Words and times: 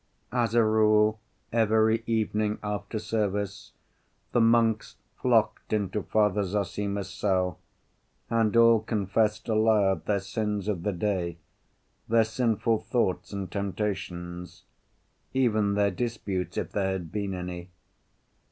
As 0.31 0.55
a 0.55 0.63
rule 0.63 1.19
every 1.53 2.01
evening 2.07 2.57
after 2.63 2.97
service 2.97 3.71
the 4.31 4.41
monks 4.41 4.95
flocked 5.21 5.73
into 5.73 6.01
Father 6.01 6.41
Zossima's 6.43 7.07
cell, 7.11 7.59
and 8.27 8.57
all 8.57 8.79
confessed 8.79 9.47
aloud 9.47 10.05
their 10.07 10.17
sins 10.19 10.67
of 10.67 10.81
the 10.81 10.91
day, 10.91 11.37
their 12.09 12.23
sinful 12.23 12.79
thoughts 12.79 13.31
and 13.31 13.51
temptations; 13.51 14.63
even 15.35 15.75
their 15.75 15.91
disputes, 15.91 16.57
if 16.57 16.71
there 16.71 16.93
had 16.93 17.11
been 17.11 17.35
any. 17.35 17.69